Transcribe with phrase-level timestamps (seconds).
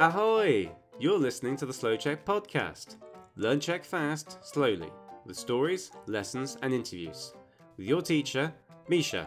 [0.00, 0.70] Ahoy!
[1.00, 2.98] You're listening to the Slow Check podcast.
[3.34, 4.92] Learn Czech fast, slowly,
[5.26, 7.34] with stories, lessons, and interviews.
[7.76, 8.54] With your teacher,
[8.88, 9.26] Misha.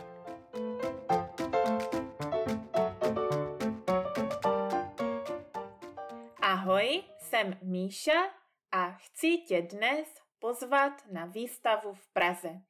[6.42, 8.34] Ahoj, jsem Míša
[8.72, 10.08] a chci tě dnes
[10.40, 12.62] pozvat na výstavu v Praze,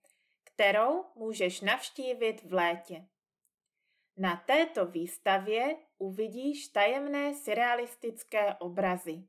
[0.44, 3.06] kterou můžeš navštívit v létě.
[4.18, 9.24] Na této výstavě uvidíš tajemné surrealistické obrazy.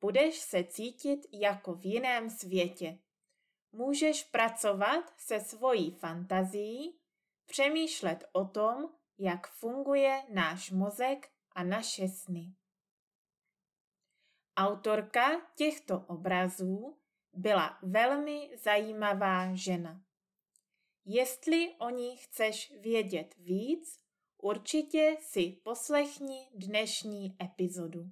[0.00, 2.98] Budeš se cítit jako v jiném světě.
[3.72, 6.98] Můžeš pracovat se svojí fantazií,
[7.46, 8.88] přemýšlet o tom,
[9.18, 12.54] jak funguje náš mozek a naše sny.
[14.56, 16.98] Autorka těchto obrazů
[17.32, 20.02] byla velmi zajímavá žena.
[21.04, 23.99] Jestli o ní chceš vědět víc,
[24.42, 28.04] určitě si poslechni dnešní epizodu.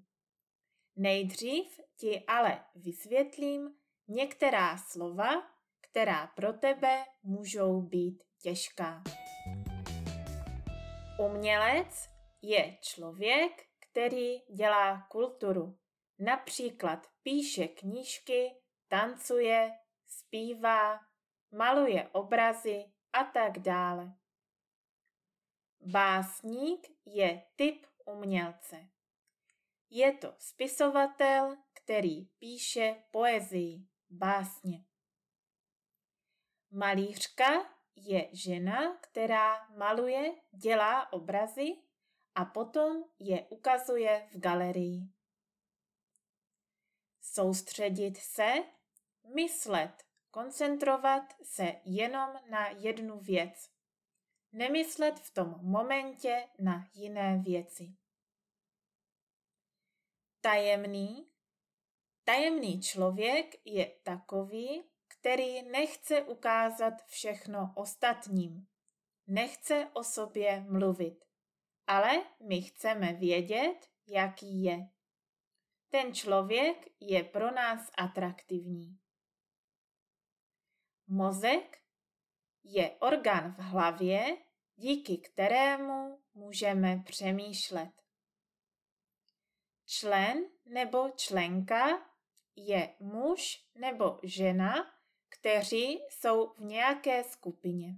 [0.96, 3.74] Nejdřív ti ale vysvětlím
[4.08, 5.30] některá slova,
[5.80, 9.02] která pro tebe můžou být těžká.
[11.30, 12.08] Umělec
[12.42, 13.52] je člověk,
[13.90, 15.78] který dělá kulturu.
[16.18, 18.50] Například píše knížky,
[18.88, 19.70] tancuje,
[20.06, 21.00] zpívá,
[21.52, 24.12] maluje obrazy a tak dále.
[25.80, 28.88] Básník je typ umělce.
[29.90, 34.84] Je to spisovatel, který píše poezii, básně.
[36.70, 41.76] Malířka je žena, která maluje, dělá obrazy
[42.34, 45.00] a potom je ukazuje v galerii.
[47.20, 48.54] Soustředit se,
[49.34, 53.77] myslet, koncentrovat se jenom na jednu věc.
[54.52, 57.96] Nemyslet v tom momentě na jiné věci.
[60.40, 61.30] Tajemný.
[62.24, 68.66] Tajemný člověk je takový, který nechce ukázat všechno ostatním.
[69.26, 71.24] Nechce o sobě mluvit.
[71.86, 74.88] Ale my chceme vědět, jaký je.
[75.88, 78.98] Ten člověk je pro nás atraktivní.
[81.06, 81.78] Mozek
[82.70, 84.36] je orgán v hlavě,
[84.76, 87.90] díky kterému můžeme přemýšlet.
[89.86, 92.06] Člen nebo členka
[92.56, 94.74] je muž nebo žena,
[95.28, 97.94] kteří jsou v nějaké skupině.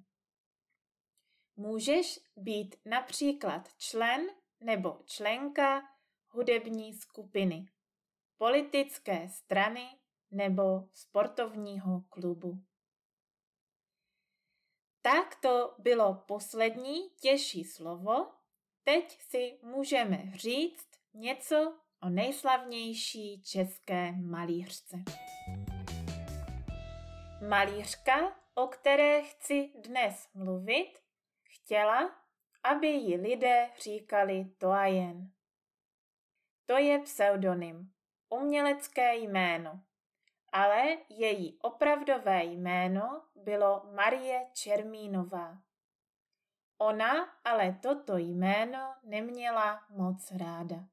[1.56, 4.26] Můžeš být například člen
[4.60, 5.82] nebo členka
[6.28, 7.66] hudební skupiny,
[8.38, 9.98] politické strany
[10.30, 12.62] nebo sportovního klubu.
[15.02, 18.26] Tak to bylo poslední těžší slovo.
[18.84, 24.96] Teď si můžeme říct něco o nejslavnější české malířce.
[27.48, 30.98] Malířka, o které chci dnes mluvit,
[31.42, 32.10] chtěla,
[32.62, 35.30] aby ji lidé říkali to a jen.
[36.66, 37.92] To je pseudonym,
[38.28, 39.80] umělecké jméno
[40.52, 45.58] ale její opravdové jméno bylo Marie Čermínová.
[46.78, 50.84] Ona ale toto jméno neměla moc ráda.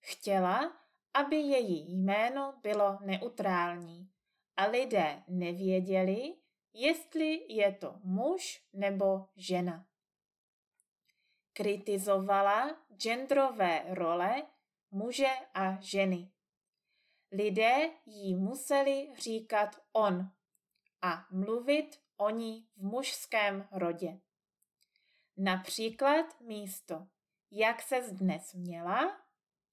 [0.00, 0.72] Chtěla,
[1.14, 4.10] aby její jméno bylo neutrální
[4.56, 6.34] a lidé nevěděli,
[6.72, 9.86] jestli je to muž nebo žena.
[11.52, 14.42] Kritizovala genderové role
[14.90, 16.30] muže a ženy.
[17.32, 20.30] Lidé jí museli říkat on
[21.02, 24.20] a mluvit o ní v mužském rodě.
[25.36, 27.06] Například místo
[27.50, 29.20] jak se dnes měla,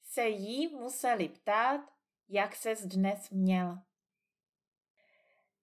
[0.03, 1.81] se jí museli ptát,
[2.29, 3.77] jak se dnes měl.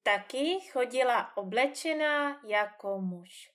[0.02, 3.52] Taky chodila oblečená jako muž.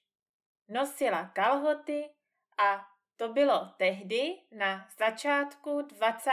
[0.67, 2.09] Nosila kalhoty
[2.57, 6.31] a to bylo tehdy na začátku 20.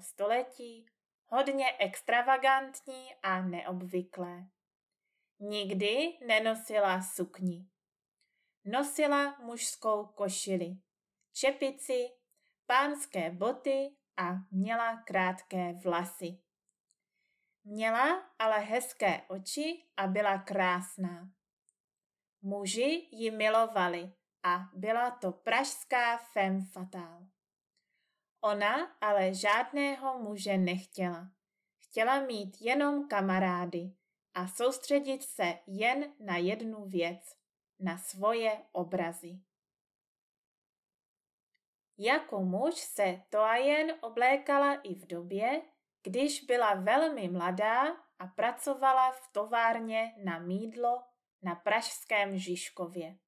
[0.00, 0.86] století
[1.34, 4.46] hodně extravagantní a neobvyklé.
[5.40, 7.66] Nikdy nenosila sukni.
[8.64, 10.76] Nosila mužskou košili,
[11.32, 12.06] čepici,
[12.66, 16.38] pánské boty a měla krátké vlasy.
[17.64, 21.28] Měla ale hezké oči a byla krásná.
[22.42, 27.33] Muži ji milovali a byla to pražská femme fatale.
[28.44, 31.30] Ona ale žádného muže nechtěla.
[31.78, 33.92] Chtěla mít jenom kamarády
[34.34, 37.36] a soustředit se jen na jednu věc,
[37.80, 39.40] na svoje obrazy.
[41.98, 45.62] Jako muž se Toajen oblékala i v době,
[46.02, 47.82] když byla velmi mladá
[48.18, 51.02] a pracovala v továrně na mídlo
[51.42, 53.18] na pražském Žižkově.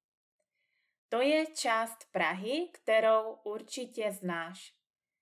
[1.09, 4.77] To je část Prahy, kterou určitě znáš.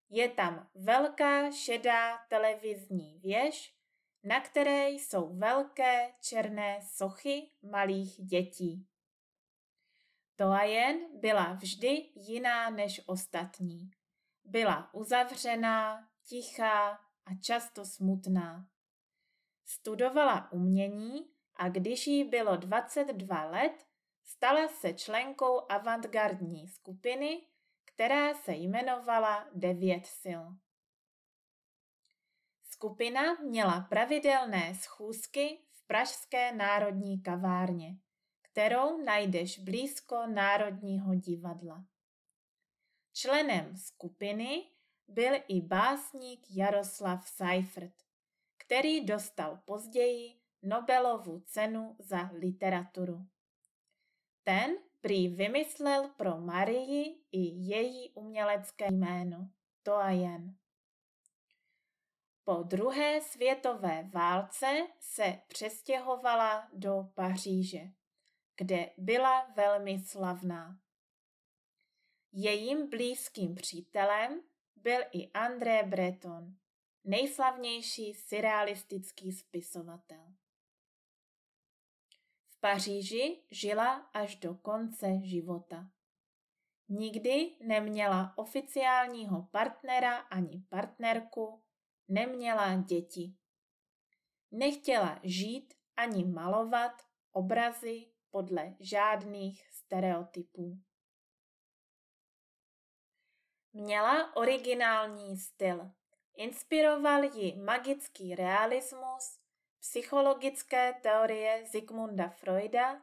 [0.09, 3.75] Je tam velká šedá televizní věž,
[4.23, 8.87] na které jsou velké černé sochy malých dětí.
[10.35, 13.91] To jen byla vždy jiná než ostatní.
[14.43, 16.89] Byla uzavřená, tichá
[17.25, 18.67] a často smutná.
[19.65, 23.85] Studovala umění a když jí bylo 22 let,
[24.23, 27.41] stala se členkou avantgardní skupiny,
[27.95, 30.41] která se jmenovala Devět sil.
[32.63, 37.97] Skupina měla pravidelné schůzky v Pražské národní kavárně,
[38.41, 41.85] kterou najdeš blízko Národního divadla.
[43.13, 44.71] Členem skupiny
[45.07, 47.93] byl i básník Jaroslav Seifert,
[48.57, 53.25] který dostal později Nobelovu cenu za literaturu.
[54.43, 59.49] Ten prý vymyslel pro Marii i její umělecké jméno,
[59.83, 60.55] to a jen.
[62.43, 67.81] Po druhé světové válce se přestěhovala do Paříže,
[68.57, 70.79] kde byla velmi slavná.
[72.31, 74.41] Jejím blízkým přítelem
[74.75, 76.55] byl i André Breton,
[77.03, 80.33] nejslavnější surrealistický spisovatel.
[82.65, 85.89] Paříži žila až do konce života.
[86.89, 91.63] Nikdy neměla oficiálního partnera ani partnerku,
[92.07, 93.35] neměla děti.
[94.51, 96.91] Nechtěla žít ani malovat
[97.31, 100.79] obrazy podle žádných stereotypů.
[103.73, 105.91] Měla originální styl.
[106.35, 109.44] Inspiroval ji magický realismus,
[109.89, 113.01] psychologické teorie Sigmunda Freuda.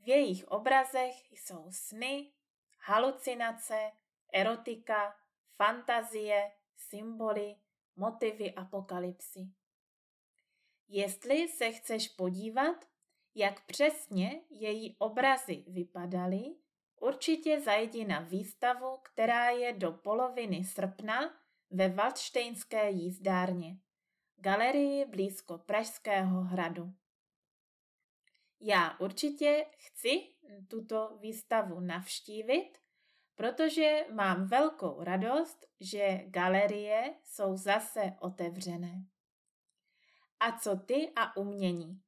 [0.00, 2.32] V jejich obrazech jsou sny,
[2.78, 3.92] halucinace,
[4.32, 5.16] erotika,
[5.56, 7.56] fantazie, symboly,
[7.96, 9.48] motivy apokalypsy.
[10.88, 12.84] Jestli se chceš podívat,
[13.34, 16.54] jak přesně její obrazy vypadaly,
[17.00, 21.34] určitě zajdi na výstavu, která je do poloviny srpna
[21.70, 23.76] ve Valdštejnské jízdárně,
[24.40, 26.94] galerii blízko Pražského hradu.
[28.60, 30.34] Já určitě chci
[30.68, 32.78] tuto výstavu navštívit,
[33.34, 39.04] protože mám velkou radost, že galerie jsou zase otevřené.
[40.40, 42.02] A co ty a umění?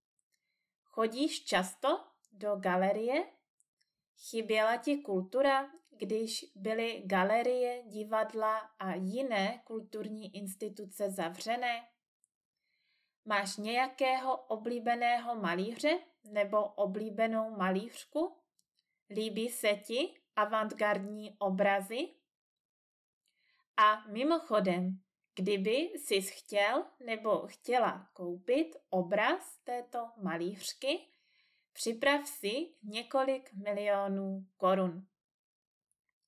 [0.84, 3.26] Chodíš často do galerie?
[4.16, 11.89] Chyběla ti kultura, když byly galerie, divadla a jiné kulturní instituce zavřené?
[13.24, 18.36] Máš nějakého oblíbeného malíře nebo oblíbenou malířku?
[19.10, 22.08] Líbí se ti avantgardní obrazy?
[23.76, 25.00] A mimochodem,
[25.34, 31.08] kdyby jsi chtěl nebo chtěla koupit obraz této malířky,
[31.72, 35.06] připrav si několik milionů korun.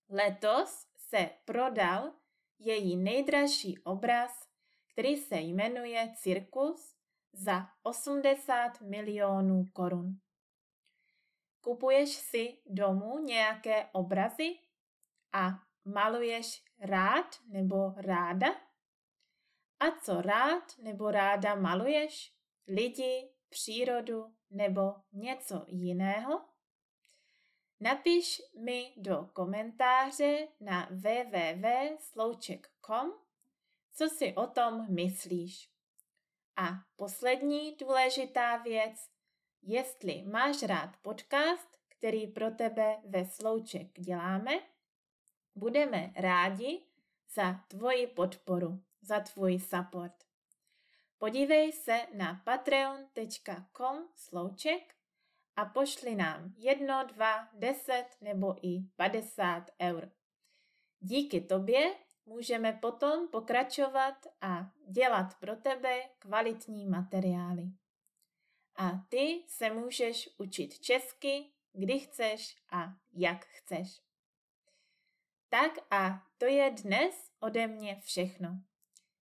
[0.09, 2.12] Letos se prodal
[2.59, 4.51] její nejdražší obraz,
[4.92, 6.96] který se jmenuje Cirkus,
[7.32, 10.20] za 80 milionů korun.
[11.61, 14.58] Kupuješ si domů nějaké obrazy
[15.32, 15.49] a
[15.84, 18.49] maluješ rád nebo ráda?
[19.80, 22.37] A co rád nebo ráda maluješ?
[22.68, 26.44] Lidi, přírodu nebo něco jiného?
[27.80, 33.22] Napiš mi do komentáře na www.slouček.com,
[33.92, 35.70] co si o tom myslíš.
[36.56, 39.11] A poslední důležitá věc,
[39.62, 44.61] jestli máš rád podcast, který pro tebe ve Slouček děláme,
[45.54, 46.82] budeme rádi
[47.34, 50.25] za tvoji podporu, za tvůj support.
[51.18, 54.94] Podívej se na patreon.com slouček
[55.56, 60.12] a pošli nám jedno, dva, deset nebo i 50 eur.
[61.00, 61.94] Díky tobě
[62.26, 67.64] můžeme potom pokračovat a dělat pro tebe kvalitní materiály.
[68.76, 74.00] A ty se můžeš učit česky, kdy chceš a jak chceš.
[75.49, 78.61] Tak a to je dnes ode mě všechno.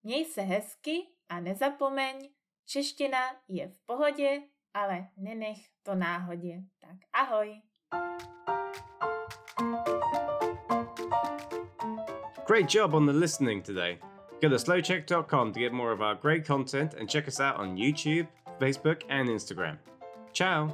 [0.04, 2.30] Měj se hezky a nezapomeň,
[2.66, 4.42] čeština je v pohodě,
[4.74, 6.62] ale nenech to náhodě.
[6.80, 7.62] Tak ahoj!
[7.92, 8.29] thank you
[12.50, 14.00] Great job on the listening today.
[14.42, 17.78] Go to slowcheck.com to get more of our great content and check us out on
[17.78, 18.28] YouTube,
[18.60, 19.78] Facebook, and Instagram.
[20.34, 20.74] Ciao!